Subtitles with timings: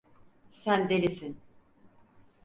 [0.51, 1.37] Sen delisin!